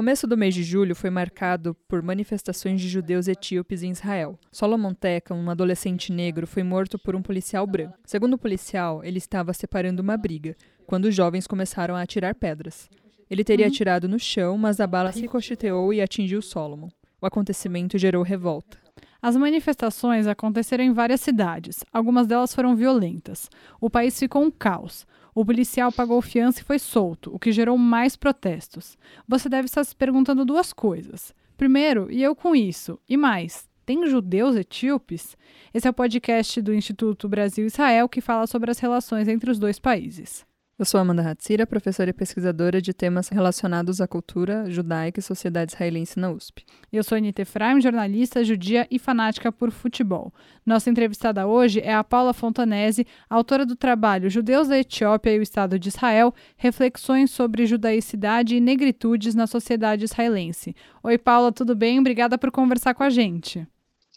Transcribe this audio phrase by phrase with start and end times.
[0.00, 4.38] começo do mês de julho foi marcado por manifestações de judeus etíopes em Israel.
[4.50, 7.98] Solomon Teka, um adolescente negro, foi morto por um policial branco.
[8.06, 12.88] Segundo o policial, ele estava separando uma briga, quando os jovens começaram a atirar pedras.
[13.30, 13.72] Ele teria uhum.
[13.72, 16.88] atirado no chão, mas a bala se ricocheteou e atingiu Solomon.
[17.20, 18.78] O acontecimento gerou revolta.
[19.20, 21.84] As manifestações aconteceram em várias cidades.
[21.92, 23.50] Algumas delas foram violentas.
[23.78, 25.06] O país ficou um caos.
[25.40, 28.98] O policial pagou fiança e foi solto, o que gerou mais protestos.
[29.26, 31.34] Você deve estar se perguntando duas coisas.
[31.56, 33.00] Primeiro, e eu com isso?
[33.08, 35.38] E mais, tem judeus etíopes?
[35.72, 39.78] Esse é o podcast do Instituto Brasil-Israel que fala sobre as relações entre os dois
[39.78, 40.44] países.
[40.80, 45.72] Eu sou Amanda Hatzira, professora e pesquisadora de temas relacionados à cultura judaica e sociedade
[45.72, 46.64] israelense na USP.
[46.90, 50.32] Eu sou Anita Efraim, jornalista judia e fanática por futebol.
[50.64, 55.42] Nossa entrevistada hoje é a Paula Fontanese, autora do trabalho Judeus da Etiópia e o
[55.42, 60.74] Estado de Israel, reflexões sobre judaicidade e negritudes na sociedade israelense.
[61.02, 61.98] Oi, Paula, tudo bem?
[61.98, 63.68] Obrigada por conversar com a gente.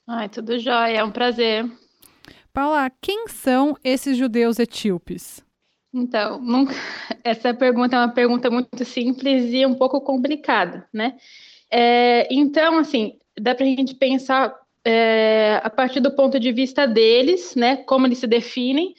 [0.07, 1.69] Ai, tudo jóia, é um prazer.
[2.53, 5.43] Paula, quem são esses judeus etíopes?
[5.93, 6.73] Então, nunca...
[7.23, 11.15] essa pergunta é uma pergunta muito simples e um pouco complicada, né?
[11.69, 14.53] É, então, assim, dá para a gente pensar
[14.85, 17.77] é, a partir do ponto de vista deles, né?
[17.77, 18.93] Como eles se definem,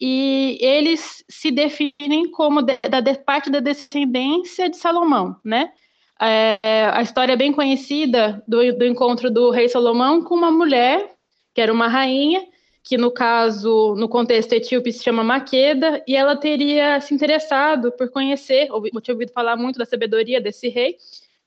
[0.00, 5.72] e eles se definem como de, da de, parte da descendência de Salomão, né?
[6.20, 6.58] É,
[6.92, 11.14] a história é bem conhecida do, do encontro do rei Salomão com uma mulher,
[11.54, 12.44] que era uma rainha,
[12.88, 18.08] que no caso, no contexto etíope, se chama Maqueda, e ela teria se interessado por
[18.08, 20.96] conhecer, ou tinha ouvido falar muito da sabedoria desse rei,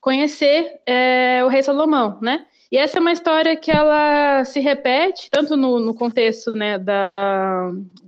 [0.00, 2.46] conhecer é, o rei Salomão, né?
[2.70, 7.10] E essa é uma história que ela se repete, tanto no, no contexto né, da,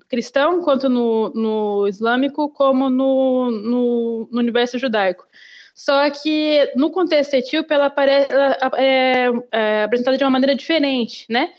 [0.09, 5.27] cristão, quanto no, no islâmico, como no, no, no, universo judaico.
[5.75, 11.53] Só que no contexto etíope ela, ela é, é apresentada de uma maneira diferente, né?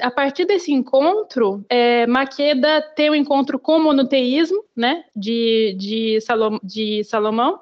[0.00, 6.20] A partir desse encontro, é, Maqueda tem um encontro com o monoteísmo, né, de, de,
[6.20, 7.58] Salom, de Salomão,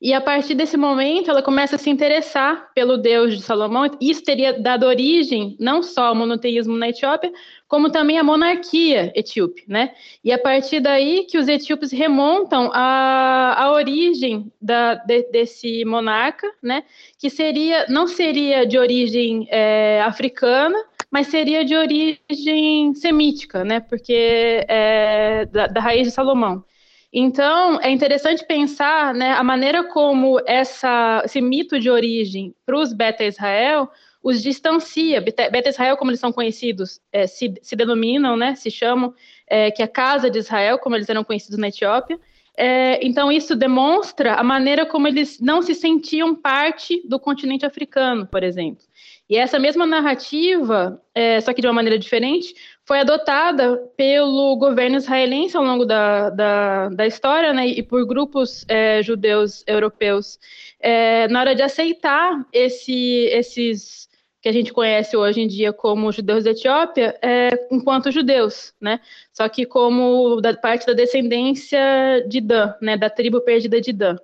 [0.00, 3.90] e a partir desse momento, ela começa a se interessar pelo Deus de Salomão.
[4.00, 7.32] Isso teria dado origem não só ao monoteísmo na Etiópia,
[7.66, 9.94] como também à monarquia etíope, né?
[10.22, 16.46] E a partir daí que os etíopes remontam à, à origem da, de, desse monarca,
[16.62, 16.84] né?
[17.18, 20.78] Que seria não seria de origem é, africana,
[21.10, 23.80] mas seria de origem semítica, né?
[23.80, 26.64] Porque é da, da raiz de Salomão.
[27.12, 32.92] Então, é interessante pensar né, a maneira como essa, esse mito de origem para os
[32.92, 33.90] Beta Israel
[34.26, 35.20] os distancia.
[35.20, 39.14] Beta Israel, como eles são conhecidos, é, se, se, denominam, né, se chamam,
[39.46, 42.18] é, que é a Casa de Israel, como eles eram conhecidos na Etiópia.
[42.56, 48.26] É, então, isso demonstra a maneira como eles não se sentiam parte do continente africano,
[48.26, 48.82] por exemplo.
[49.28, 52.54] E essa mesma narrativa, é, só que de uma maneira diferente,
[52.84, 58.64] foi adotada pelo governo israelense ao longo da, da, da história, né, e por grupos
[58.68, 60.38] é, judeus europeus,
[60.78, 64.08] é, na hora de aceitar esse, esses
[64.40, 69.00] que a gente conhece hoje em dia como judeus da Etiópia, é, enquanto judeus, né,
[69.32, 74.16] só que como da parte da descendência de Dan, né, da tribo perdida de Dan.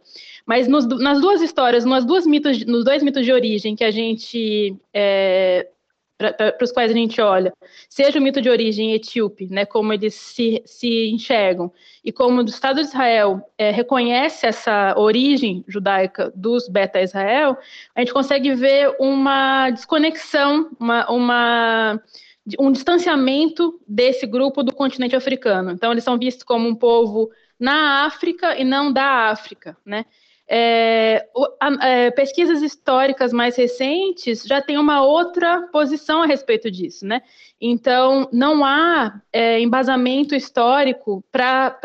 [0.47, 3.91] Mas nos, nas duas histórias, nas duas mitos, nos dois mitos de origem que a
[3.91, 5.69] gente é,
[6.31, 7.53] para os quais a gente olha,
[7.89, 11.73] seja o mito de origem etíope, né, como eles se, se enxergam,
[12.05, 17.57] e como o Estado de Israel é, reconhece essa origem judaica dos Beta Israel,
[17.95, 22.03] a gente consegue ver uma desconexão, uma, uma,
[22.59, 25.73] um distanciamento desse grupo do continente africano.
[25.73, 30.05] Então, eles são vistos como um povo na África e não da África, né?
[30.49, 31.25] É,
[31.81, 37.23] é, pesquisas históricas mais recentes já têm uma outra posição a respeito disso, né?
[37.61, 41.79] Então, não há é, embasamento histórico para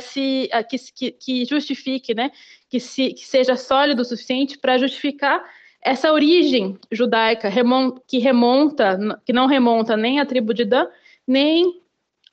[0.00, 0.48] se
[0.94, 2.30] que, que, justifique, né?
[2.68, 5.42] Que, se, que seja sólido o suficiente para justificar
[5.82, 7.50] essa origem judaica
[8.06, 10.86] que remonta, que não remonta nem à tribo de Dan,
[11.26, 11.81] nem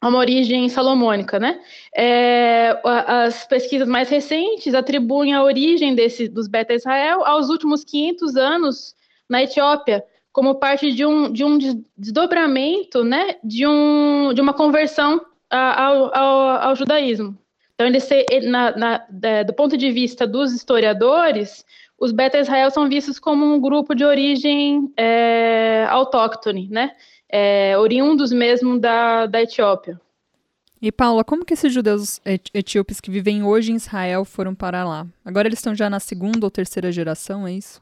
[0.08, 1.60] uma origem salomônica, né?
[1.96, 8.36] É, as pesquisas mais recentes atribuem a origem desse, dos Beta Israel aos últimos 500
[8.38, 8.96] anos
[9.30, 11.58] na Etiópia, como parte de um, de um
[11.98, 13.36] desdobramento, né?
[13.44, 15.20] De, um, de uma conversão
[15.50, 17.38] ao, ao, ao judaísmo.
[17.74, 21.66] Então, ele se, na, na, do ponto de vista dos historiadores,
[22.00, 26.92] os Beta Israel são vistos como um grupo de origem é, autóctone, né?
[27.30, 30.00] É, oriundos mesmo da, da Etiópia.
[30.82, 32.22] E Paula, como que esses judeus
[32.54, 35.06] etíopes que vivem hoje em Israel foram para lá?
[35.26, 37.82] Agora eles estão já na segunda ou terceira geração, é isso?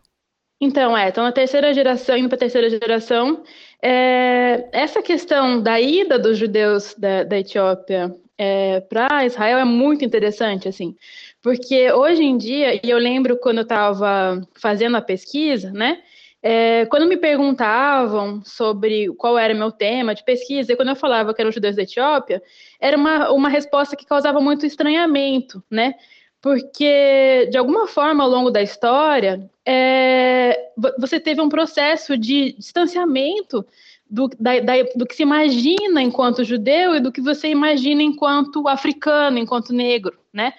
[0.59, 3.43] Então, é, estão na terceira geração, indo para a terceira geração.
[3.79, 10.03] É, essa questão da ida dos judeus da, da Etiópia é, para Israel é muito
[10.03, 10.95] interessante, assim,
[11.41, 16.01] porque hoje em dia, e eu lembro quando eu estava fazendo a pesquisa, né,
[16.41, 21.33] é, quando me perguntavam sobre qual era meu tema de pesquisa, e quando eu falava
[21.33, 22.41] que eram judeus da Etiópia,
[22.79, 25.95] era uma, uma resposta que causava muito estranhamento, né?
[26.39, 30.69] Porque, de alguma forma, ao longo da história, é,
[30.99, 33.65] você teve um processo de distanciamento
[34.09, 38.67] do, da, da, do que se imagina enquanto judeu e do que você imagina enquanto
[38.67, 40.53] africano, enquanto negro, né?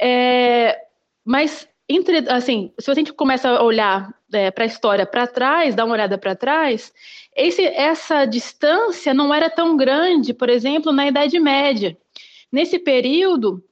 [0.00, 0.78] É,
[1.24, 5.74] mas entre, assim, se a gente começa a olhar é, para a história para trás,
[5.74, 6.92] dar uma olhada para trás,
[7.34, 11.96] esse, essa distância não era tão grande, por exemplo, na Idade Média.
[12.50, 13.62] Nesse período,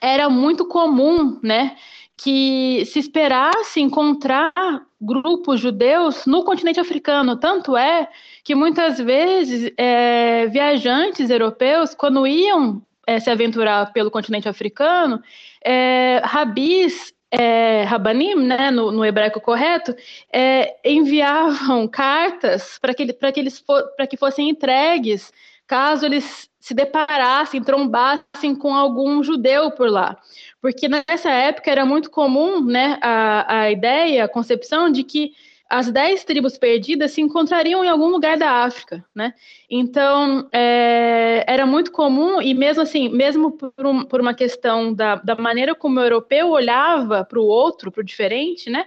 [0.00, 1.76] era muito comum, né,
[2.16, 4.52] que se esperasse encontrar
[5.00, 7.36] grupos judeus no continente africano.
[7.36, 8.08] Tanto é
[8.44, 15.20] que muitas vezes é, viajantes europeus, quando iam é, se aventurar pelo continente africano,
[15.64, 19.96] é, rabis é, Rabanim, né, no, no, hebraico correto,
[20.30, 23.64] é, enviavam cartas para que, que, eles
[24.08, 25.32] que fossem entregues
[25.66, 30.18] caso eles se deparassem, trombassem com algum judeu por lá.
[30.60, 35.32] Porque nessa época era muito comum né, a, a ideia, a concepção de que
[35.72, 39.32] as dez tribos perdidas se encontrariam em algum lugar da África, né?
[39.70, 45.14] Então, é, era muito comum, e mesmo assim, mesmo por, um, por uma questão da,
[45.14, 48.84] da, maneira como o europeu olhava para o outro, para o diferente, né?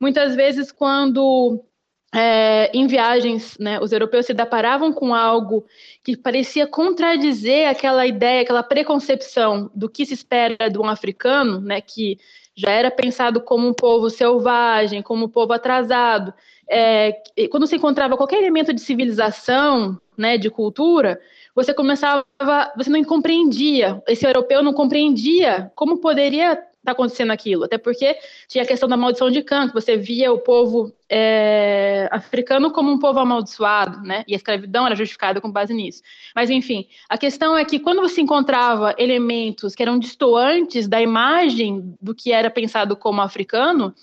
[0.00, 1.60] Muitas vezes, quando
[2.14, 5.66] é, em viagens, né, os europeus se deparavam com algo
[6.04, 11.80] que parecia contradizer aquela ideia, aquela preconcepção do que se espera de um africano, né,
[11.80, 12.16] que
[12.58, 16.34] já era pensado como um povo selvagem, como um povo atrasado.
[16.68, 17.22] É,
[17.52, 21.20] quando se encontrava qualquer elemento de civilização, né, de cultura,
[21.54, 22.24] você começava,
[22.76, 27.64] você não compreendia, esse europeu não compreendia como poderia está acontecendo aquilo.
[27.64, 28.16] Até porque
[28.48, 32.90] tinha a questão da maldição de Cã, que você via o povo é, africano como
[32.90, 34.24] um povo amaldiçoado, né?
[34.26, 36.02] E a escravidão era justificada com base nisso.
[36.34, 41.94] Mas, enfim, a questão é que quando você encontrava elementos que eram distoantes da imagem
[42.00, 43.94] do que era pensado como africano,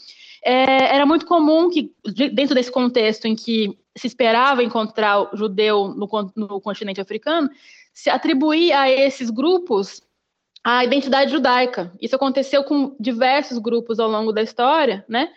[0.44, 1.92] é, era muito comum que,
[2.32, 7.50] dentro desse contexto em que se esperava encontrar o judeu no, no continente africano,
[7.94, 10.05] se atribuir a esses grupos
[10.66, 11.92] a identidade judaica.
[12.02, 15.30] Isso aconteceu com diversos grupos ao longo da história, né?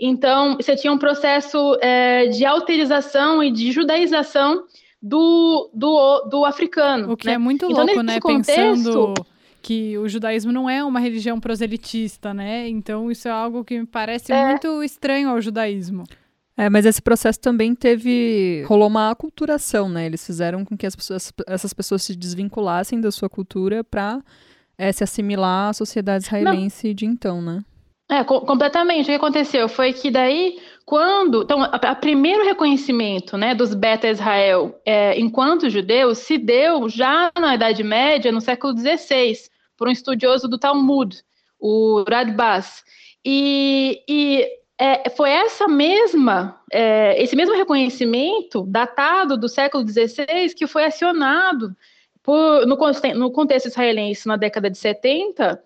[0.00, 4.64] Então, você tinha um processo é, de alterização e de judaização
[5.02, 7.12] do, do, do africano.
[7.12, 7.34] O que né?
[7.34, 8.18] é muito então, louco, né?
[8.20, 9.14] Contexto, Pensando
[9.60, 12.66] que o judaísmo não é uma religião proselitista, né?
[12.68, 14.46] Então, isso é algo que me parece é.
[14.46, 16.04] muito estranho ao judaísmo.
[16.58, 18.64] É, mas esse processo também teve.
[18.66, 20.06] rolou uma aculturação, né?
[20.06, 24.20] Eles fizeram com que as pessoas, essas pessoas se desvinculassem da sua cultura para
[24.76, 26.94] é, se assimilar à sociedade israelense Não.
[26.94, 27.62] de então, né?
[28.10, 29.04] É, co completamente.
[29.04, 31.42] O que aconteceu foi que daí, quando.
[31.42, 37.54] Então, o primeiro reconhecimento né, dos Beta Israel é, enquanto judeus se deu já na
[37.54, 39.34] Idade Média, no século XVI,
[39.76, 41.22] por um estudioso do Talmud,
[41.60, 42.82] o Radbaz.
[43.24, 50.68] E, e é, foi essa mesma, é, esse mesmo reconhecimento datado do século XVI que
[50.68, 51.76] foi acionado
[52.22, 52.76] por, no,
[53.16, 55.60] no, contexto israelense na década de 70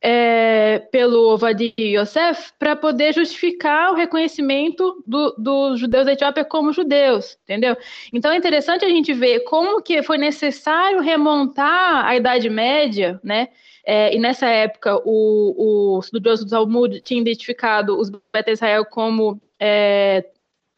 [0.00, 6.72] é, pelo Ovadia Yosef para poder justificar o reconhecimento dos do judeus da Etiópia como
[6.72, 7.76] judeus, entendeu?
[8.12, 13.48] Então é interessante a gente ver como que foi necessário remontar a Idade Média, né?
[13.84, 19.40] É, e nessa época, o, o estudioso do Talmud tinha identificado os Beta Israel como
[19.58, 20.24] é,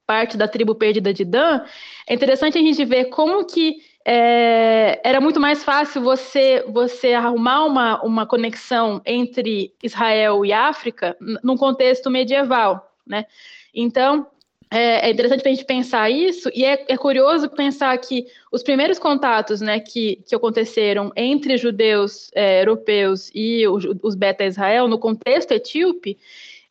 [0.06, 1.64] parte da tribo perdida de Dan.
[2.08, 7.64] É interessante a gente ver como que é, era muito mais fácil você, você arrumar
[7.64, 13.26] uma, uma conexão entre Israel e África num contexto medieval, né?
[13.74, 14.26] Então,
[14.74, 18.98] é, é interessante a gente pensar isso, e é, é, curioso pensar que os primeiros
[18.98, 24.98] contatos né, que, que aconteceram entre judeus é, europeus e os, os beta Israel, no
[24.98, 26.18] contexto etíope,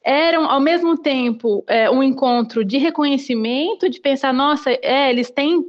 [0.04, 5.64] eram ao mesmo tempo é, um encontro de reconhecimento, de pensar, nossa, é, eles têm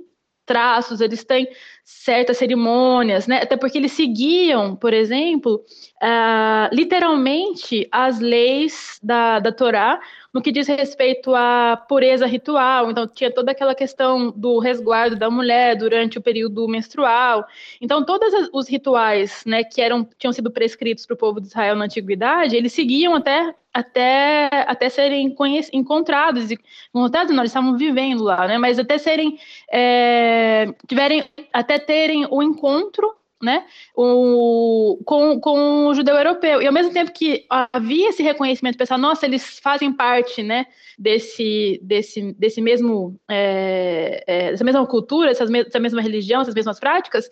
[0.45, 1.49] traços, eles têm
[1.85, 3.43] certas cerimônias, né?
[3.43, 5.65] Até porque eles seguiam, por exemplo,
[6.03, 10.01] uh, literalmente as leis da, da Torá
[10.33, 12.91] no que diz respeito à pureza ritual.
[12.91, 17.47] Então, tinha toda aquela questão do resguardo da mulher durante o período menstrual.
[17.81, 21.77] Então, todos os rituais né, que eram, tinham sido prescritos para o povo de Israel
[21.77, 25.35] na antiguidade, eles seguiam até até, até serem
[25.73, 26.59] encontrados, e
[26.95, 28.57] encontrados não, eles estavam vivendo lá, né?
[28.57, 29.37] Mas até serem,
[29.71, 33.13] é, tiverem, até terem o encontro
[33.43, 36.63] né, o, com, com o judeu europeu.
[36.63, 40.67] E ao mesmo tempo que havia esse reconhecimento pessoal, nossa, eles fazem parte né,
[40.99, 47.29] desse, desse, desse mesmo, é, é, dessa mesma cultura, dessa mesma religião, essas mesmas práticas,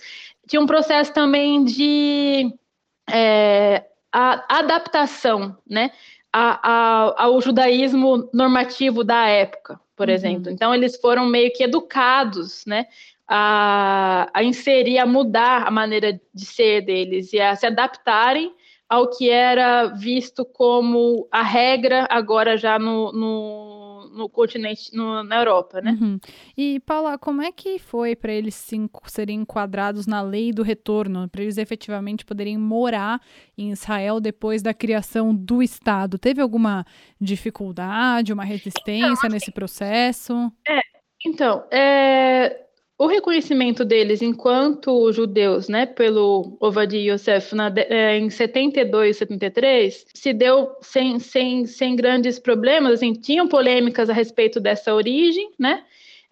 [0.46, 2.52] tinha um processo também de
[3.10, 5.90] é, a adaptação né,
[6.32, 10.14] a, a, ao judaísmo normativo da época, por uhum.
[10.14, 10.50] exemplo.
[10.50, 12.86] Então, eles foram meio que educados, né?
[13.28, 18.52] A, a, inserir, a mudar a maneira de ser deles e a se adaptarem
[18.88, 23.81] ao que era visto como a regra agora já no, no
[24.12, 25.96] no continente, no, na Europa, né?
[26.00, 26.18] Uhum.
[26.56, 28.76] E, Paula, como é que foi para eles se,
[29.06, 33.20] serem enquadrados na lei do retorno, para eles efetivamente poderem morar
[33.56, 36.18] em Israel depois da criação do Estado?
[36.18, 36.84] Teve alguma
[37.20, 40.52] dificuldade, uma resistência então, nesse processo?
[40.68, 40.80] É,
[41.24, 42.66] então, é,
[43.02, 50.32] o reconhecimento deles enquanto judeus, né, pelo Ovadia Yosef na, é, em 72, 73, se
[50.32, 55.82] deu sem, sem, sem grandes problemas, assim, tinham polêmicas a respeito dessa origem, né,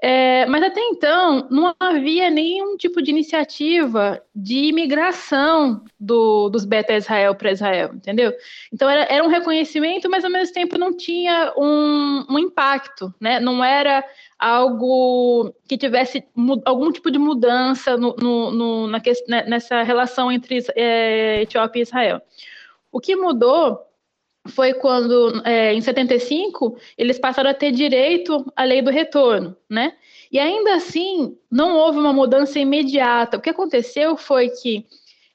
[0.02, 6.96] é, mas até então não havia nenhum tipo de iniciativa de imigração do, dos Beta
[6.96, 8.32] Israel para Israel, entendeu?
[8.72, 13.40] Então era, era, um reconhecimento, mas ao mesmo tempo não tinha um, um impacto, né?
[13.40, 14.02] Não era
[14.40, 16.24] algo que tivesse
[16.64, 21.82] algum tipo de mudança no, no, no, na, né, nessa relação entre é, Etiópia e
[21.82, 22.22] Israel.
[22.90, 23.78] O que mudou
[24.48, 29.92] foi quando, é, em 75, eles passaram a ter direito à lei do retorno, né?
[30.32, 33.36] E ainda assim, não houve uma mudança imediata.
[33.36, 34.86] O que aconteceu foi que,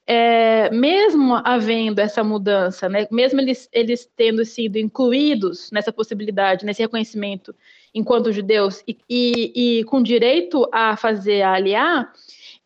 [0.08, 6.82] é, mesmo havendo essa mudança, né, mesmo eles, eles tendo sido incluídos nessa possibilidade, nesse
[6.82, 7.54] reconhecimento
[7.96, 12.12] enquanto judeus e, e, e com direito a fazer a aliar,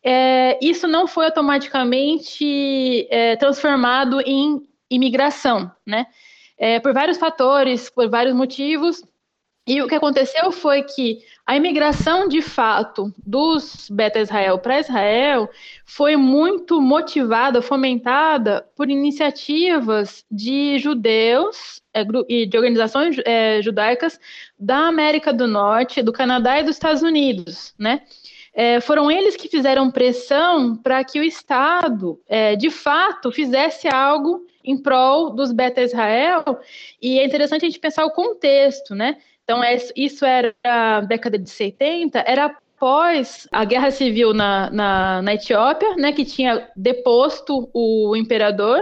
[0.02, 4.60] é, isso não foi automaticamente é, transformado em
[4.90, 6.06] imigração, né?
[6.58, 9.02] É, por vários fatores, por vários motivos.
[9.66, 11.20] E o que aconteceu foi que
[11.50, 15.50] a imigração de fato dos Beta Israel para Israel
[15.84, 24.20] foi muito motivada, fomentada por iniciativas de judeus é, e de organizações é, judaicas
[24.56, 28.02] da América do Norte, do Canadá e dos Estados Unidos, né?
[28.54, 34.46] É, foram eles que fizeram pressão para que o Estado, é, de fato, fizesse algo
[34.62, 36.44] em prol dos Beta Israel.
[37.02, 39.16] E é interessante a gente pensar o contexto, né?
[39.50, 45.22] Então, é, isso era a década de 70, era após a guerra civil na, na,
[45.22, 48.80] na Etiópia, né, que tinha deposto o imperador,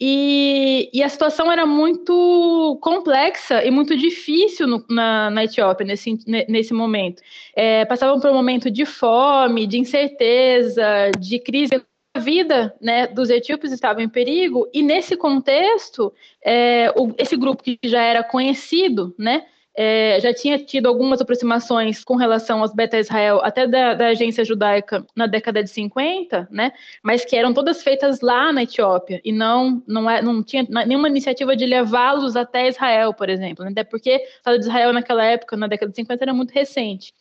[0.00, 6.18] e, e, a situação era muito complexa e muito difícil no, na, na, Etiópia nesse,
[6.48, 7.20] nesse momento.
[7.54, 11.74] É, passavam por um momento de fome, de incerteza, de crise
[12.14, 16.10] a vida né, dos etíopes estava em perigo, e nesse contexto,
[16.42, 19.44] é, o, esse grupo que já era conhecido, né,
[19.76, 24.42] é, já tinha tido algumas aproximações com relação aos Beta Israel, até da, da, agência
[24.42, 26.72] judaica na década de 50, né?
[27.02, 31.08] Mas que eram todas feitas lá na Etiópia e não não, é, não tinha nenhuma
[31.08, 33.70] iniciativa de levá-los até Israel, por exemplo, né?
[33.70, 37.12] até porque o Estado de Israel naquela época, na década de 50, era muito recente.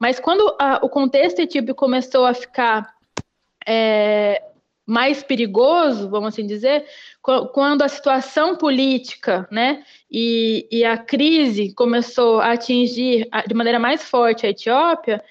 [0.00, 2.92] Mas quando a, o contexto etíope começou a ficar
[3.66, 4.42] é,
[4.90, 6.84] mais perigoso, vamos assim dizer,
[7.52, 14.02] quando a situação política né, e, e a crise começou a atingir de maneira mais
[14.02, 15.22] forte a Etiópia,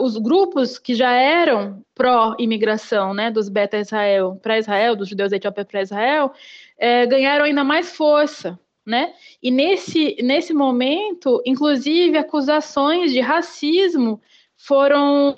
[0.00, 5.36] os grupos que já eram pró-imigração né, dos Beta Israel para Israel, dos judeus da
[5.36, 6.32] Etiópia para Israel,
[6.78, 8.58] é, ganharam ainda mais força.
[8.84, 9.12] Né?
[9.42, 14.20] E nesse, nesse momento, inclusive, acusações de racismo
[14.64, 15.34] foram,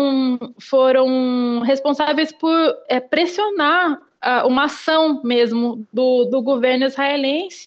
[0.60, 7.66] foram responsáveis por é, pressionar uh, uma ação mesmo do, do governo israelense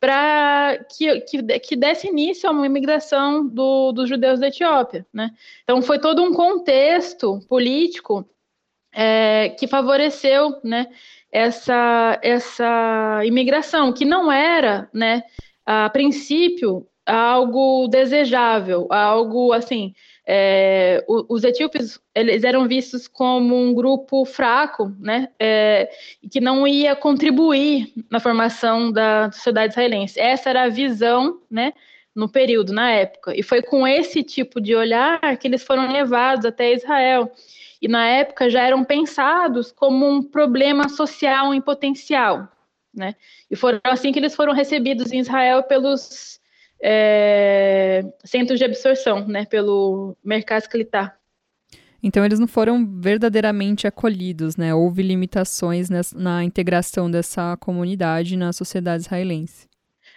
[0.00, 5.06] para que, que, que, desse início a uma imigração do, dos judeus da Etiópia.
[5.12, 5.30] Né?
[5.62, 8.28] Então, foi todo um contexto político
[8.92, 10.88] é, que favoreceu né,
[11.30, 15.22] essa, essa imigração, que não era, né,
[15.64, 19.94] a princípio, algo desejável, algo assim
[20.26, 25.88] é, os etíopes eles eram vistos como um grupo fraco, né, é,
[26.30, 30.18] que não ia contribuir na formação da sociedade israelense.
[30.18, 31.72] Essa era a visão, né,
[32.12, 33.38] no período, na época.
[33.38, 37.30] E foi com esse tipo de olhar que eles foram levados até Israel.
[37.80, 42.48] E na época já eram pensados como um problema social em potencial,
[42.92, 43.14] né?
[43.50, 46.40] E foram assim que eles foram recebidos em Israel pelos
[46.80, 51.18] é, centros de absorção, né, pelo mercado clitar.
[52.02, 54.74] Então eles não foram verdadeiramente acolhidos, né?
[54.74, 59.66] Houve limitações nessa, na integração dessa comunidade na sociedade israelense.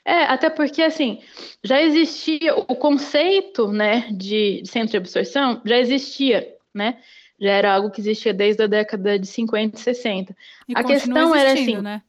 [0.05, 1.19] É, até porque assim
[1.63, 6.97] já existia o conceito, né, de, de centro de absorção já existia, né?
[7.39, 10.35] Já era algo que existia desde a década de 50 e 60.
[10.67, 12.01] E a questão era assim, né?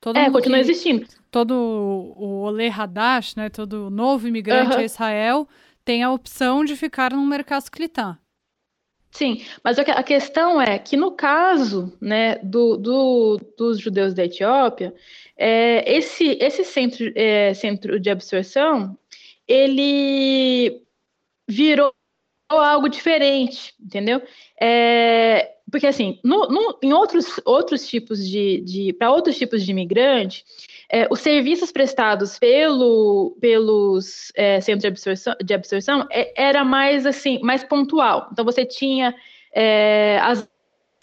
[0.00, 1.06] Todo é, continua que, existindo.
[1.36, 1.52] Todo
[2.16, 5.46] o Olê Hadash, né, todo novo imigrante a Israel,
[5.84, 8.18] tem a opção de ficar no mercado clitã.
[9.10, 14.94] Sim, mas a questão é que no caso né, do, do dos judeus da Etiópia,
[15.36, 18.96] é, esse, esse centro, é, centro de absorção,
[19.46, 20.82] ele
[21.46, 21.92] virou
[22.48, 24.22] algo diferente, entendeu?
[24.58, 29.70] É, porque assim, no, no, em outros, outros tipos de, de para outros tipos de
[29.72, 30.44] imigrante,
[30.90, 37.04] é, os serviços prestados pelo, pelos é, centros de absorção, de absorção é, era mais
[37.04, 38.28] assim, mais pontual.
[38.32, 39.14] Então você tinha
[39.52, 40.48] é, as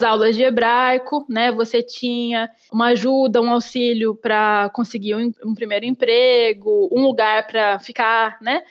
[0.02, 1.52] aulas de hebraico, né?
[1.52, 7.78] Você tinha uma ajuda, um auxílio para conseguir um, um, primeiro emprego, um lugar para
[7.78, 8.62] ficar, né?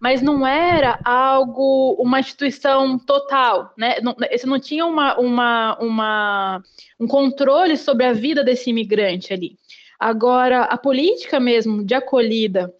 [0.00, 3.96] Mas não era algo, uma instituição total, né?
[4.00, 6.62] Não, você não tinha uma, uma, uma,
[7.00, 9.56] um controle sobre a vida desse imigrante ali.
[9.98, 12.72] Agora, a política mesmo de acolhida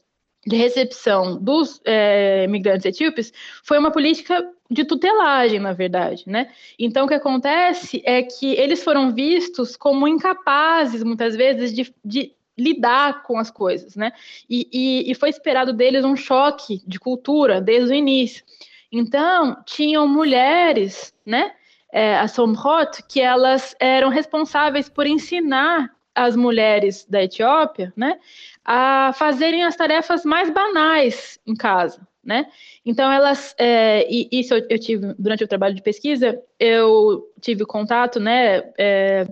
[0.49, 6.50] de recepção dos é, migrantes etíopes foi uma política de tutelagem, na verdade, né?
[6.78, 12.33] Então, o que acontece é que eles foram vistos como incapazes, muitas vezes, de, de
[12.57, 14.12] lidar com as coisas, né?
[14.49, 18.45] E, e, e, foi esperado deles um choque de cultura desde o início.
[18.90, 21.52] Então, tinham mulheres, né?
[21.90, 28.19] É, a Somrot, que elas eram responsáveis por ensinar as mulheres da Etiópia, né,
[28.65, 32.47] a fazerem as tarefas mais banais em casa, né?
[32.85, 37.65] Então elas, é, e isso eu, eu, tive durante o trabalho de pesquisa, eu tive
[37.65, 39.26] contato, né, é,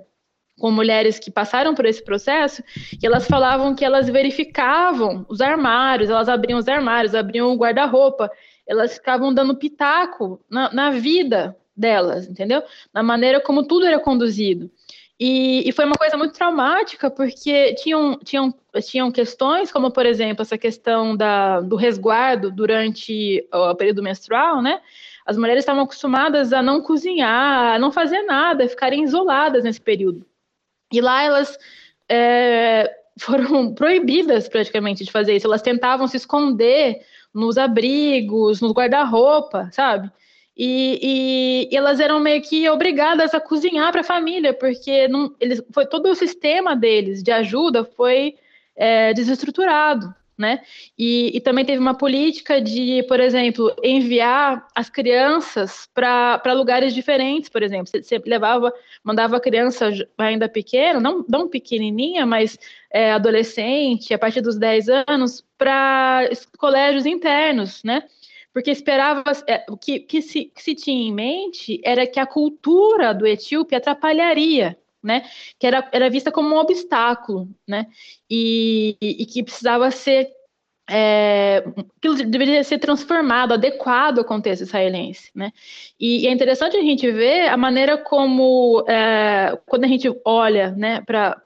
[0.59, 2.63] com mulheres que passaram por esse processo,
[3.03, 8.31] e elas falavam que elas verificavam os armários, elas abriam os armários, abriam o guarda-roupa,
[8.67, 12.63] elas ficavam dando pitaco na, na vida delas, entendeu?
[12.95, 14.71] Na maneira como tudo era conduzido.
[15.19, 20.43] E, e, foi uma coisa muito traumática, porque tinham, tinham, tinham questões, como, por exemplo,
[20.43, 24.81] essa questão da, do resguardo durante o período menstrual, né?
[25.25, 29.81] As mulheres estavam acostumadas a não cozinhar, a não fazer nada, a ficarem isoladas nesse
[29.81, 30.27] período.
[30.93, 31.59] E lá elas
[32.09, 35.47] é, foram proibidas praticamente de fazer isso.
[35.47, 37.01] Elas tentavam se esconder
[37.35, 40.11] nos abrigos, nos guarda-roupa, sabe?
[40.57, 45.63] E, e, elas eram meio que obrigadas a cozinhar para a família, porque não, eles,
[45.71, 48.37] foi todo o sistema deles de ajuda foi
[48.75, 50.63] é, desestruturado, né?
[50.99, 57.51] E, e, também teve uma política de, por exemplo, enviar as crianças para lugares diferentes,
[57.51, 58.73] por exemplo, você, você, levava,
[59.05, 62.59] mandava a criança ainda pequena, não, não pequenininha, mas
[62.91, 68.03] é, adolescente, a partir dos 10 anos, para colégios internos, né?
[68.57, 72.25] Porque esperava é, o que, que, se, que se tinha em mente era que a
[72.25, 75.29] cultura do etíope atrapalharia, né?
[75.59, 77.87] Que era, era vista como um obstáculo, né?
[78.31, 80.31] E, e, que precisava ser
[80.89, 81.65] é,
[81.99, 85.53] aquilo deveria ser transformado, adequado ao contexto israelense, né?
[86.01, 90.71] E, e é interessante a gente ver a maneira como, é, quando a gente olha,
[90.71, 91.43] né, para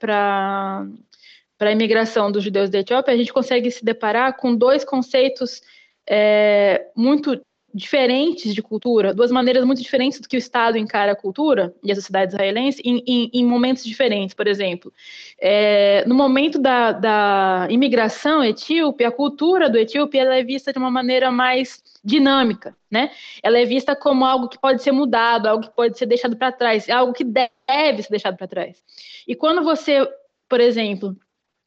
[1.57, 5.61] para a imigração dos judeus da Etiópia, a gente consegue se deparar com dois conceitos
[6.09, 7.39] é, muito
[7.73, 11.91] diferentes de cultura, duas maneiras muito diferentes do que o Estado encara a cultura e
[11.91, 14.35] a sociedade israelense em, em, em momentos diferentes.
[14.35, 14.91] Por exemplo,
[15.39, 20.79] é, no momento da, da, imigração etíope, a cultura do etíope ela é vista de
[20.79, 23.11] uma maneira mais dinâmica, né?
[23.41, 26.51] Ela é vista como algo que pode ser mudado, algo que pode ser deixado para
[26.51, 28.83] trás, algo que deve ser deixado para trás.
[29.27, 30.05] E quando você,
[30.49, 31.15] por exemplo,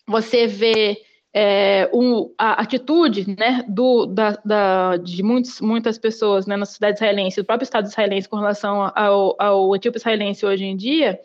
[0.06, 1.00] você vê
[1.34, 6.96] é, um, a atitude né, do, da, da, de muitos, muitas pessoas né, na sociedade
[6.98, 11.18] israelense, do próprio Estado israelense com relação ao, ao etíope israelense hoje em dia,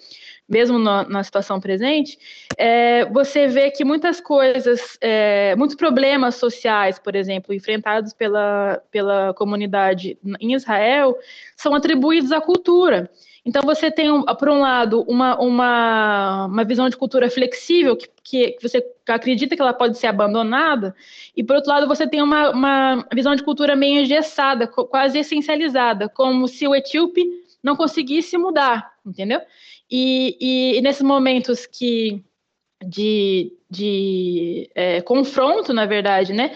[0.50, 2.17] mesmo na, na situação presente,
[2.58, 9.32] é, você vê que muitas coisas, é, muitos problemas sociais, por exemplo, enfrentados pela, pela
[9.36, 11.15] comunidade em Israel,
[11.56, 13.12] são atribuídos à cultura.
[13.50, 14.08] Então, você tem,
[14.38, 19.62] por um lado, uma, uma, uma visão de cultura flexível, que, que você acredita que
[19.62, 20.96] ela pode ser abandonada,
[21.36, 26.08] e, por outro lado, você tem uma, uma visão de cultura meio engessada, quase essencializada,
[26.08, 27.26] como se o etíope
[27.64, 29.42] não conseguisse mudar, entendeu?
[29.90, 32.24] E, e, e nesses momentos que
[32.86, 36.56] de, de é, confronto, na verdade, né?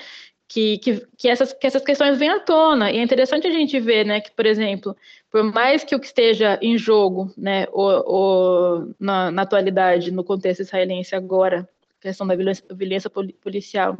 [0.54, 2.92] Que, que, que, essas, que essas questões vêm à tona.
[2.92, 4.96] E é interessante a gente ver, né, que, por exemplo,
[5.32, 10.24] por mais que o que esteja em jogo, né, ou, ou na, na, atualidade, no
[10.24, 11.68] contexto israelense agora,
[12.00, 13.98] questão da violência, violência policial,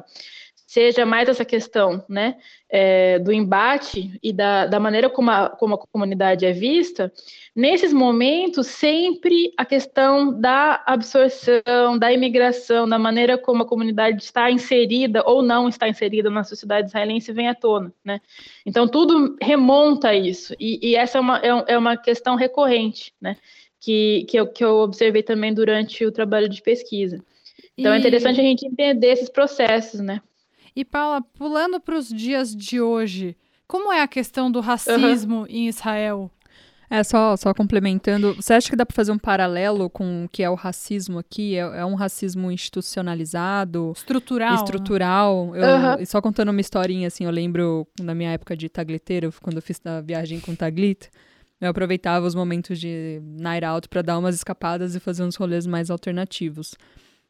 [0.74, 2.36] seja mais essa questão né,
[2.68, 7.14] é, do embate e da, da maneira como a, como a comunidade é vista,
[7.56, 14.50] nesses momentos, sempre a questão da absorção, da imigração, da maneira como a comunidade está
[14.50, 17.94] inserida ou não está inserida na sociedade israelense vem à tona.
[18.04, 18.20] Né?
[18.66, 23.14] Então, tudo remonta a isso, e, e essa é uma, é, é uma questão recorrente,
[23.22, 23.38] né?
[23.80, 27.24] que, que, eu, que eu observei também durante o trabalho de pesquisa.
[27.78, 27.98] Então, é e...
[27.98, 30.20] é interessante a gente entender esses processos, né?
[30.76, 35.48] E Paula, pulando para os dias de hoje, como é a questão do racismo uhum.
[35.48, 36.32] em Israel?
[36.90, 40.44] É, só, só complementando, você acha que dá para fazer um paralelo com o que
[40.44, 41.56] é o racismo aqui?
[41.56, 43.94] É, é um racismo institucionalizado?
[43.96, 44.56] Estrutural.
[44.56, 45.56] Estrutural.
[45.56, 46.00] Eu, uhum.
[46.00, 49.62] E só contando uma historinha, assim, eu lembro na minha época de tagliteiro, quando eu
[49.62, 51.08] fiz a viagem com taglito,
[51.60, 55.66] eu aproveitava os momentos de night out para dar umas escapadas e fazer uns rolês
[55.66, 56.76] mais alternativos.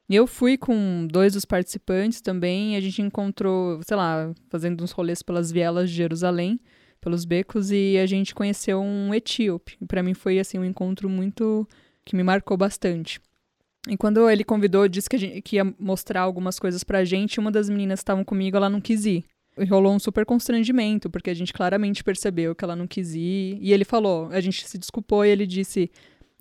[0.09, 5.23] Eu fui com dois dos participantes também, a gente encontrou, sei lá, fazendo uns rolês
[5.23, 6.59] pelas vielas de Jerusalém,
[6.99, 9.77] pelos becos, e a gente conheceu um etíope.
[9.87, 11.67] Para mim foi assim um encontro muito
[12.05, 13.19] que me marcou bastante.
[13.87, 17.51] E quando ele convidou, disse que, gente, que ia mostrar algumas coisas pra gente, uma
[17.51, 19.25] das meninas que estavam comigo, ela não quis ir.
[19.57, 23.57] E rolou um super constrangimento, porque a gente claramente percebeu que ela não quis ir.
[23.61, 25.91] E ele falou, a gente se desculpou e ele disse: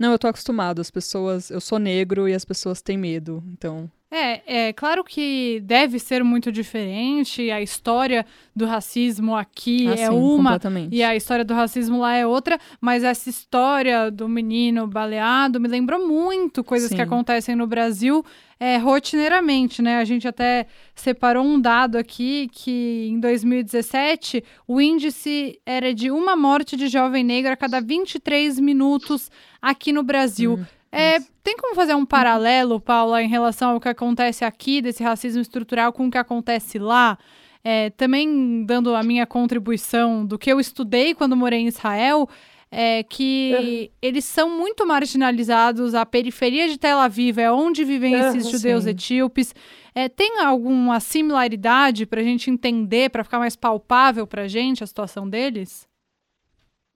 [0.03, 0.81] não, eu tô acostumado.
[0.81, 1.49] As pessoas.
[1.49, 3.41] Eu sou negro e as pessoas têm medo.
[3.53, 3.89] Então.
[4.11, 7.53] É, é claro que deve ser muito diferente.
[7.53, 10.59] A história do racismo aqui ah, é sim, uma
[10.91, 12.59] e a história do racismo lá é outra.
[12.81, 16.97] Mas essa história do menino baleado me lembrou muito coisas sim.
[16.97, 18.25] que acontecem no Brasil
[18.63, 19.97] é, rotineiramente, né?
[19.97, 26.37] A gente até separou um dado aqui que em 2017 o índice era de uma
[26.37, 30.61] morte de jovem negro a cada 23 minutos aqui no Brasil.
[30.61, 35.03] Hum, é, tem como fazer um paralelo, Paula, em relação ao que acontece aqui, desse
[35.03, 37.19] racismo estrutural, com o que acontece lá?
[37.65, 42.29] É, também dando a minha contribuição do que eu estudei quando morei em Israel,
[42.75, 43.89] é que uhum.
[44.01, 45.95] eles são muito marginalizados.
[45.95, 48.91] A periferia de Tel Aviv é onde vivem uhum, esses judeus sim.
[48.91, 49.55] etíopes.
[49.95, 54.83] É, tem alguma similaridade para a gente entender, para ficar mais palpável para a gente
[54.83, 55.87] a situação deles?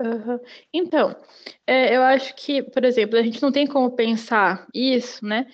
[0.01, 0.41] Uhum.
[0.73, 1.15] Então,
[1.67, 5.47] é, eu acho que, por exemplo, a gente não tem como pensar isso, né?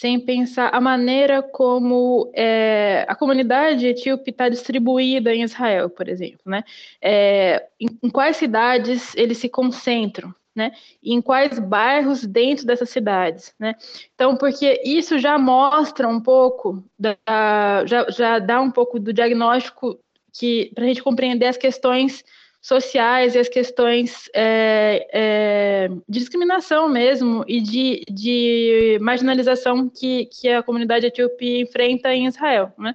[0.00, 6.40] Sem pensar a maneira como é, a comunidade etíope está distribuída em Israel, por exemplo,
[6.46, 6.64] né?
[7.02, 10.72] É, em, em, quais cidades eles se concentram, né?
[11.02, 13.74] E em quais bairros dentro dessas cidades, né?
[14.14, 20.00] Então, porque isso já mostra um pouco, da, já, já dá um pouco do diagnóstico
[20.32, 22.24] que para a gente compreender as questões
[22.60, 30.48] sociais e as questões é, é, de discriminação mesmo e de, de marginalização que, que
[30.48, 32.72] a comunidade etíope enfrenta em Israel.
[32.78, 32.94] Né?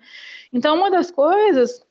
[0.54, 1.84] Então, uma das coisas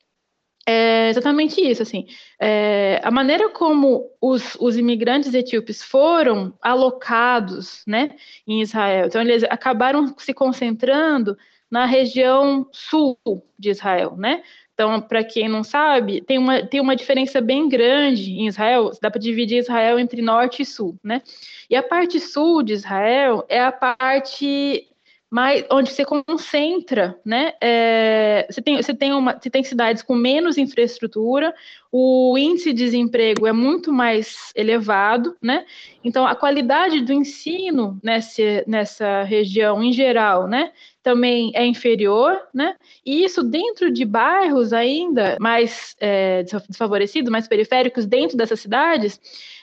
[0.67, 2.07] é exatamente isso, assim,
[2.39, 8.15] é, a maneira como os, os imigrantes etíopes foram alocados, né,
[8.47, 11.37] em Israel, então eles acabaram se concentrando
[11.69, 13.15] na região sul
[13.59, 14.41] de Israel, né,
[14.75, 19.09] então, para quem não sabe, tem uma, tem uma diferença bem grande em Israel, dá
[19.09, 21.21] para dividir Israel entre norte e sul, né?
[21.69, 24.85] E a parte sul de Israel é a parte
[25.31, 27.53] mais onde você concentra, né?
[27.61, 31.55] É, você, tem, você, tem uma, você tem cidades com menos infraestrutura,
[31.89, 35.65] o índice de desemprego é muito mais elevado, né?
[36.03, 40.73] Então, a qualidade do ensino nessa, nessa região em geral, né?
[41.05, 42.75] Também é inferior, né?
[43.05, 49.21] E isso dentro de bairros ainda mais é, desfavorecidos, mais periféricos, dentro dessas cidades,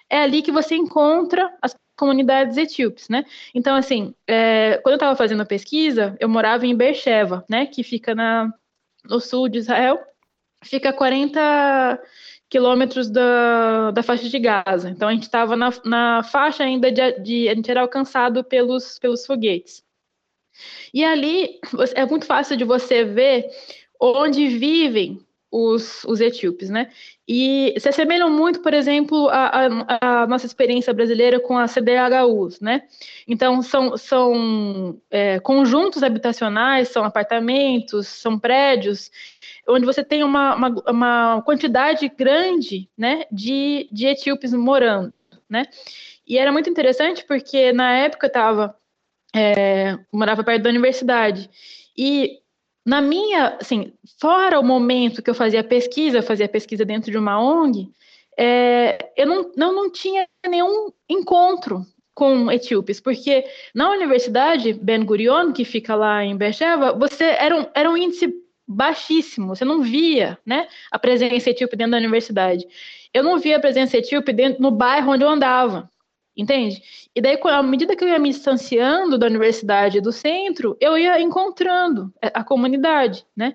[0.08, 3.24] é ali que você encontra as comunidades etíopes, né?
[3.52, 7.66] Então, assim, é, quando eu estava fazendo a pesquisa, eu morava em Beersheba, né?
[7.66, 8.48] Que fica na,
[9.04, 9.98] no sul de Israel,
[10.62, 12.00] fica 40
[12.48, 14.90] quilômetros da, da faixa de Gaza.
[14.90, 18.96] Então a gente estava na, na faixa ainda de, de a gente era alcançado pelos,
[19.00, 19.82] pelos foguetes.
[20.92, 21.58] E ali
[21.94, 23.46] é muito fácil de você ver
[24.00, 25.20] onde vivem
[25.52, 26.90] os, os etíopes, né?
[27.28, 32.82] E se assemelham muito, por exemplo, à, nossa experiência brasileira com a CDHUs, né?
[33.28, 39.10] Então, são, são é, conjuntos habitacionais, são apartamentos, são prédios,
[39.68, 45.12] onde você tem uma, uma, uma quantidade grande né, de, de etíopes morando,
[45.48, 45.66] né?
[46.26, 48.74] E era muito interessante porque, na época, estava...
[49.34, 51.48] É, morava perto da universidade,
[51.96, 52.38] e
[52.84, 57.16] na minha, assim, fora o momento que eu fazia pesquisa, eu fazia pesquisa dentro de
[57.16, 57.90] uma ONG,
[58.36, 65.52] é, eu não, não, não tinha nenhum encontro com etíopes, porque na universidade Ben Gurion,
[65.52, 68.34] que fica lá em Beersheba, você era um, era um índice
[68.66, 72.66] baixíssimo, você não via né, a presença etíope dentro da universidade.
[73.12, 75.90] Eu não via a presença etíope dentro, no bairro onde eu andava.
[76.36, 76.82] Entende?
[77.14, 80.96] E daí, à medida que eu ia me distanciando da universidade e do centro, eu
[80.96, 83.54] ia encontrando a comunidade, né?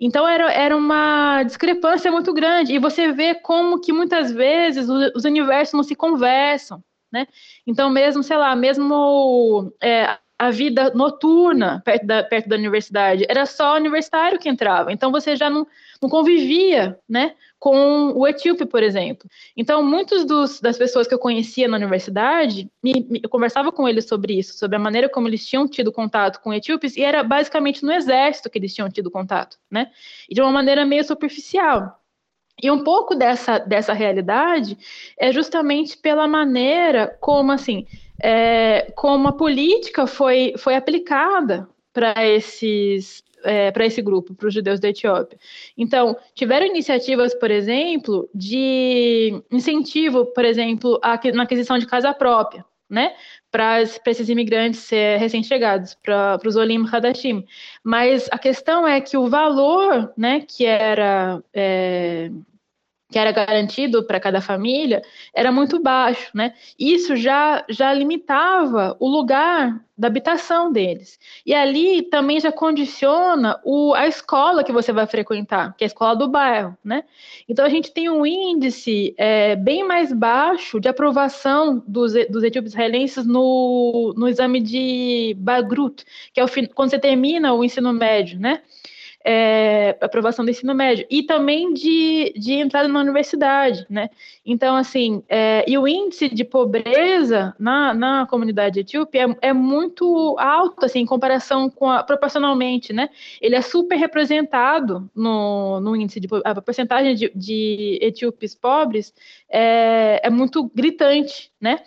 [0.00, 2.74] Então, era, era uma discrepância muito grande.
[2.74, 7.28] E você vê como que muitas vezes os, os universos não se conversam, né?
[7.64, 13.46] Então, mesmo, sei lá, mesmo é, a vida noturna perto da, perto da universidade, era
[13.46, 14.92] só universitário que entrava.
[14.92, 15.66] Então, você já não,
[16.00, 17.34] não convivia, né?
[17.58, 19.28] com o etíope, por exemplo.
[19.56, 23.88] Então, muitos dos, das pessoas que eu conhecia na universidade, me, me, eu conversava com
[23.88, 27.22] eles sobre isso, sobre a maneira como eles tinham tido contato com etíopes, e era
[27.22, 29.90] basicamente no exército que eles tinham tido contato, né?
[30.28, 32.00] E de uma maneira meio superficial.
[32.62, 34.78] E um pouco dessa, dessa realidade
[35.18, 37.86] é justamente pela maneira como, assim,
[38.20, 44.54] é, como a política foi, foi aplicada para esses é, para esse grupo, para os
[44.54, 45.38] judeus da Etiópia.
[45.78, 51.00] Então, tiveram iniciativas, por exemplo, de incentivo, por exemplo,
[51.32, 53.14] na aquisição de casa própria, né?
[53.50, 57.44] Para esses imigrantes recém-chegados, para os Olim Hadashim.
[57.84, 62.30] Mas a questão é que o valor né, que era é,
[63.10, 66.54] que era garantido para cada família era muito baixo, né?
[66.78, 71.18] Isso já já limitava o lugar da habitação deles.
[71.44, 75.88] E ali também já condiciona o, a escola que você vai frequentar, que é a
[75.88, 77.04] escola do bairro, né?
[77.48, 82.72] Então a gente tem um índice é, bem mais baixo de aprovação dos, dos etíopes
[82.72, 88.38] israelenses no, no exame de Bagrut, que é o, quando você termina o ensino médio,
[88.38, 88.62] né?
[89.28, 94.08] É, aprovação do ensino médio e também de, de entrada na universidade, né?
[94.44, 100.36] Então, assim, é, e o índice de pobreza na, na comunidade etíope é, é, muito
[100.38, 103.08] alto, assim, em comparação com a, proporcionalmente, né?
[103.40, 109.12] Ele é super representado no, no índice de a porcentagem de, de etíopes pobres
[109.50, 111.80] é, é muito gritante, né?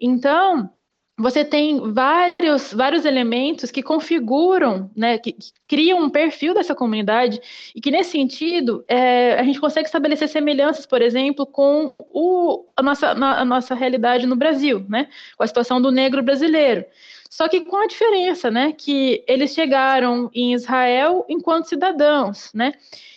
[0.00, 0.70] Então,
[1.18, 7.40] você tem vários, vários elementos que configuram, né, que, que, criam um perfil dessa comunidade
[7.74, 12.82] e que, nesse sentido, é, a gente consegue estabelecer semelhanças, por exemplo, com o, a,
[12.82, 16.84] nossa, a nossa realidade no Brasil, né, com a situação do negro brasileiro.
[17.30, 22.72] Só que com a diferença, né, que eles chegaram em Israel enquanto cidadãos, né,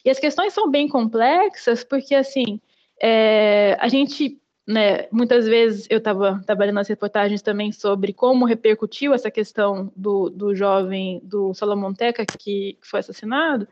[0.06, 2.62] e as questões são bem complexas porque, assim,
[3.02, 9.16] é, a gente né, muitas vezes eu estava trabalhando nas reportagens também sobre como repercutiu
[9.16, 13.68] essa questão do, do jovem do Salomão Teca que, que foi assassinado,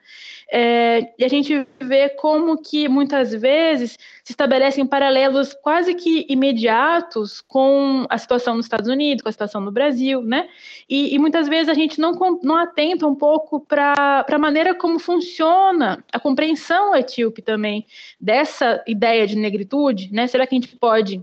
[0.52, 3.92] é, e a gente vê como que muitas vezes
[4.24, 9.62] se estabelecem paralelos quase que imediatos com a situação nos Estados Unidos, com a situação
[9.62, 10.50] no Brasil, né?
[10.90, 14.98] E, e muitas vezes a gente não, não atenta um pouco para a maneira como
[14.98, 17.86] funciona a compreensão etíope também
[18.20, 20.26] dessa ideia de negritude, né?
[20.26, 21.21] Será que a gente pode pode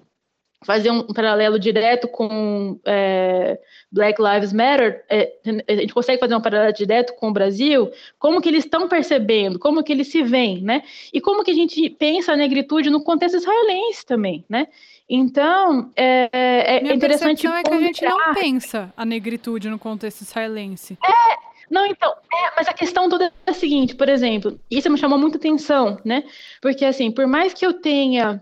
[0.62, 3.58] fazer um, paralelo direto com é,
[3.90, 5.32] Black Lives Matter, é,
[5.66, 9.58] a gente consegue fazer um paralelo direto com o Brasil, como que eles estão percebendo,
[9.58, 10.82] como que eles se veem, né?
[11.12, 14.66] E como que a gente pensa a negritude no contexto israelense também, né?
[15.08, 17.46] Então, é, é Minha interessante...
[17.46, 20.98] Minha é que a gente não pensa a negritude no contexto israelense.
[21.02, 21.36] É,
[21.70, 25.18] não, então, é, mas a questão toda é a seguinte, por exemplo, isso me chamou
[25.18, 26.24] muita atenção, né?
[26.60, 28.40] Porque, assim, por mais que eu tenha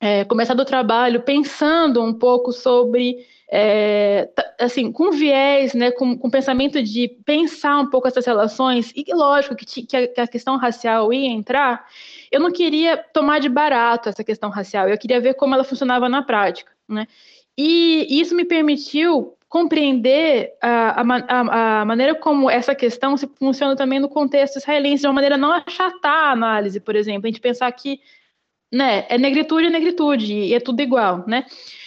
[0.00, 4.28] é, começado o trabalho pensando um pouco sobre, é,
[4.60, 9.56] assim, com viés, né, com, com pensamento de pensar um pouco essas relações, e lógico
[9.56, 11.86] que, que, a, que a questão racial ia entrar,
[12.30, 16.08] eu não queria tomar de barato essa questão racial, eu queria ver como ela funcionava
[16.08, 17.06] na prática, né?
[17.58, 23.98] E isso me permitiu compreender a, a, a, maneira como essa questão se funciona também
[23.98, 27.72] no contexto israelense, de uma maneira não achatar a análise, por exemplo, a gente pensar
[27.72, 28.00] que
[28.72, 31.46] né, é negritude é negritude, e é tudo igual, né?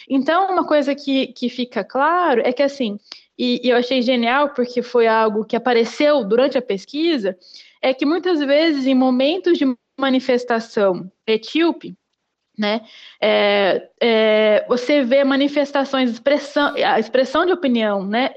[0.09, 2.97] Então, uma coisa que, que fica claro é que, assim,
[3.37, 7.37] e, e eu achei genial porque foi algo que apareceu durante a pesquisa,
[7.81, 9.65] é que muitas vezes, em momentos de
[9.99, 11.95] manifestação etíope,
[12.57, 12.81] né,
[13.21, 18.31] é, é, você vê manifestações, expressão, a expressão de opinião, né,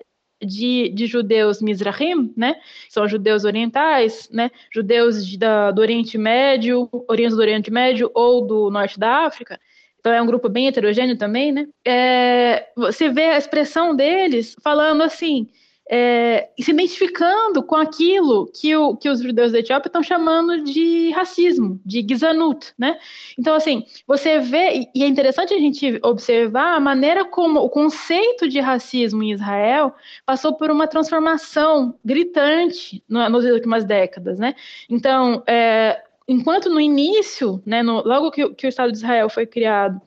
[0.45, 2.57] de, de judeus Mizrahim, né,
[2.89, 8.47] são judeus orientais, né, judeus de, da, do Oriente Médio, Oriente do Oriente Médio ou
[8.47, 9.59] do Norte da África,
[9.99, 15.03] então é um grupo bem heterogêneo também, né, é, você vê a expressão deles falando
[15.03, 15.49] assim,
[15.91, 21.11] é, se identificando com aquilo que, o, que os judeus da Etiópia estão chamando de
[21.11, 22.99] racismo, de gizanut, né?
[23.39, 28.49] Então, assim, você vê, e é interessante a gente observar a maneira como o conceito
[28.49, 34.55] de racismo em Israel passou por uma transformação gritante no, nas últimas décadas, né?
[34.89, 39.47] Então, é, enquanto no início, né, no, logo que, que, o Estado de Israel foi
[39.47, 40.01] criado,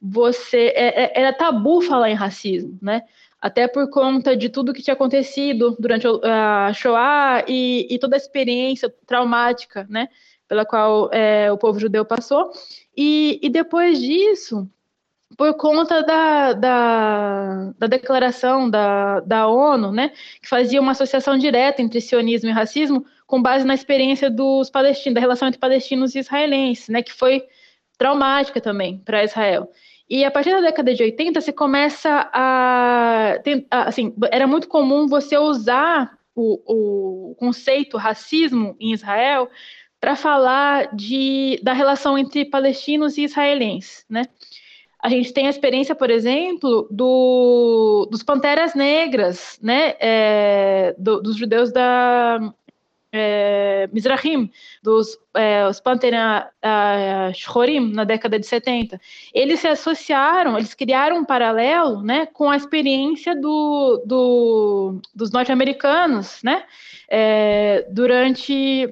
[0.00, 3.02] você é, é era tabu falar em racismo, né?
[3.40, 8.18] Até por conta de tudo que tinha acontecido durante a Shoah e, e toda a
[8.18, 10.08] experiência traumática, né,
[10.46, 12.50] pela qual é, o povo judeu passou.
[12.94, 14.68] E, e depois disso,
[15.38, 21.80] por conta da, da, da, declaração da, da ONU, né, que fazia uma associação direta
[21.80, 26.18] entre sionismo e racismo, com base na experiência dos palestinos, da relação entre palestinos e
[26.18, 27.44] israelenses, né, que foi
[27.96, 29.70] traumática também para Israel.
[30.10, 33.36] E a partir da década de 80, você começa a.
[33.70, 39.48] Assim, era muito comum você usar o, o conceito racismo em Israel
[40.00, 44.24] para falar de, da relação entre palestinos e israelenses, né?
[45.02, 49.94] A gente tem a experiência, por exemplo, do, dos Panteras Negras, né?
[50.00, 52.52] É, do, dos judeus da,
[53.12, 54.50] é, Mizrahim,
[54.82, 56.50] dos é, os Pantera
[57.34, 59.00] Shorim, na década de 70,
[59.34, 66.40] eles se associaram, eles criaram um paralelo né, com a experiência do, do dos norte-americanos
[66.42, 66.64] né,
[67.08, 68.88] é, durante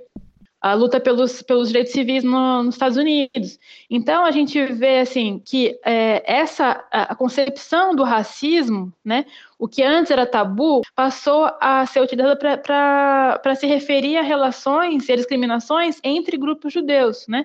[0.60, 3.58] a luta pelos, pelos direitos civis no, nos Estados Unidos.
[3.88, 9.24] Então a gente vê assim que é, essa a, concepção do racismo, né,
[9.58, 15.12] o que antes era tabu, passou a ser utilizada para se referir a relações e
[15.12, 17.44] a discriminações entre grupos judeus, né?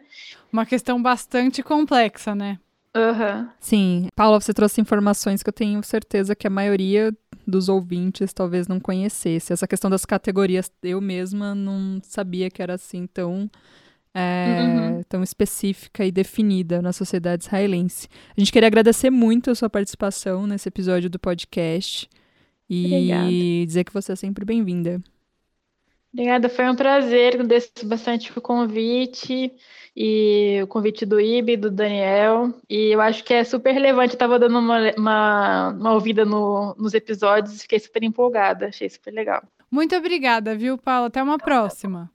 [0.51, 2.59] Uma questão bastante complexa, né?
[2.95, 3.47] Uhum.
[3.59, 7.11] Sim, Paula, você trouxe informações que eu tenho certeza que a maioria
[7.45, 9.51] dos ouvintes talvez não conhecesse.
[9.51, 13.49] Essa questão das categorias, eu mesma não sabia que era assim tão,
[14.13, 15.03] é, uhum.
[15.09, 18.07] tão específica e definida na sociedade israelense.
[18.35, 22.07] A gente queria agradecer muito a sua participação nesse episódio do podcast
[22.69, 23.65] e Obrigada.
[23.65, 25.01] dizer que você é sempre bem-vinda.
[26.13, 29.51] Obrigada, foi um prazer, agradeço bastante o convite
[29.97, 34.37] e o convite do Ibe, do Daniel, e eu acho que é super relevante, estava
[34.37, 39.41] dando uma, uma, uma ouvida no, nos episódios, fiquei super empolgada, achei super legal.
[39.71, 41.07] Muito obrigada, viu, Paulo?
[41.07, 42.11] Até uma próxima.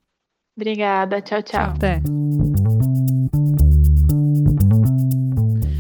[0.59, 1.71] Obrigada, tchau, tchau.
[1.71, 2.01] Até.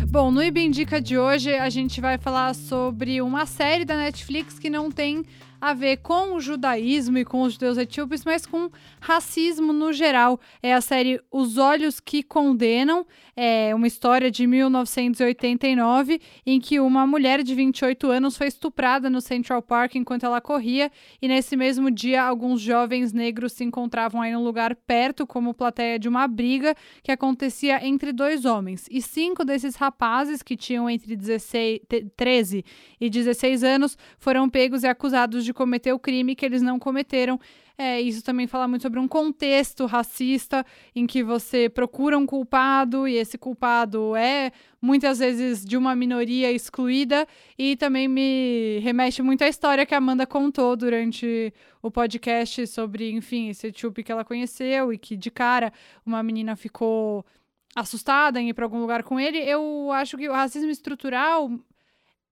[0.08, 4.56] Bom, no IB Indica de hoje a gente vai falar sobre uma série da Netflix
[4.56, 5.24] que não tem
[5.60, 10.40] a ver com o judaísmo e com os judeus etíopes, mas com racismo no geral.
[10.62, 17.06] É a série Os Olhos que Condenam, é uma história de 1989 em que uma
[17.06, 20.90] mulher de 28 anos foi estuprada no Central Park enquanto ela corria
[21.22, 25.98] e nesse mesmo dia alguns jovens negros se encontravam aí num lugar perto como plateia
[25.98, 28.86] de uma briga que acontecia entre dois homens.
[28.90, 31.80] E cinco desses rapazes que tinham entre 16,
[32.16, 32.64] 13
[33.00, 37.38] e 16 anos foram pegos e acusados de cometer o crime que eles não cometeram.
[37.80, 43.06] É, isso também fala muito sobre um contexto racista em que você procura um culpado
[43.06, 44.50] e esse culpado é
[44.82, 47.24] muitas vezes de uma minoria excluída
[47.56, 53.12] e também me remete muito à história que a Amanda contou durante o podcast sobre,
[53.12, 55.72] enfim, esse Chup que ela conheceu e que de cara
[56.04, 57.24] uma menina ficou
[57.76, 59.38] assustada em ir para algum lugar com ele.
[59.38, 61.48] Eu acho que o racismo estrutural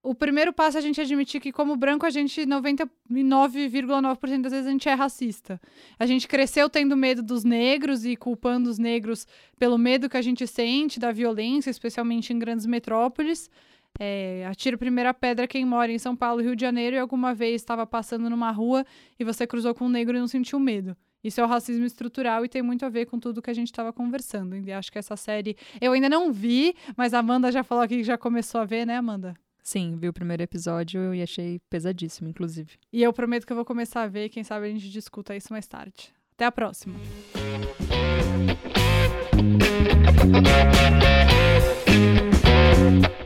[0.02, 4.66] o primeiro passo é a gente admitir que, como branco, a gente, 99,9% das vezes,
[4.66, 5.60] a gente é racista.
[5.98, 9.26] A gente cresceu tendo medo dos negros e culpando os negros
[9.58, 13.50] pelo medo que a gente sente da violência, especialmente em grandes metrópoles.
[13.98, 17.34] É, atira a primeira pedra quem mora em São Paulo, Rio de Janeiro, e alguma
[17.34, 18.84] vez estava passando numa rua
[19.18, 20.96] e você cruzou com um negro e não sentiu medo.
[21.24, 23.68] Isso é o racismo estrutural e tem muito a ver com tudo que a gente
[23.72, 24.56] estava conversando.
[24.56, 27.96] E acho que essa série eu ainda não vi, mas a Amanda já falou aqui
[27.96, 29.34] que já começou a ver, né, Amanda?
[29.66, 32.74] Sim, vi o primeiro episódio e achei pesadíssimo, inclusive.
[32.92, 35.52] E eu prometo que eu vou começar a ver, quem sabe a gente discuta isso
[35.52, 36.14] mais tarde.
[36.34, 36.94] Até a próxima!
[42.86, 43.25] Música